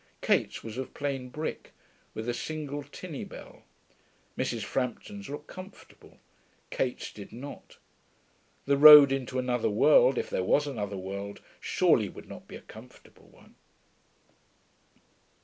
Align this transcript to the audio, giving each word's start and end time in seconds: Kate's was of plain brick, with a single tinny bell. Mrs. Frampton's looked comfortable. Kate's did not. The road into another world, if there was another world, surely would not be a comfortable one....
Kate's 0.21 0.63
was 0.63 0.79
of 0.79 0.95
plain 0.95 1.29
brick, 1.29 1.73
with 2.15 2.27
a 2.27 2.33
single 2.33 2.81
tinny 2.81 3.23
bell. 3.23 3.61
Mrs. 4.35 4.63
Frampton's 4.63 5.29
looked 5.29 5.45
comfortable. 5.45 6.17
Kate's 6.71 7.11
did 7.13 7.31
not. 7.31 7.77
The 8.65 8.77
road 8.77 9.11
into 9.11 9.37
another 9.37 9.69
world, 9.69 10.17
if 10.17 10.27
there 10.27 10.41
was 10.43 10.65
another 10.65 10.97
world, 10.97 11.39
surely 11.59 12.09
would 12.09 12.27
not 12.27 12.47
be 12.47 12.55
a 12.55 12.61
comfortable 12.61 13.27
one.... 13.27 13.53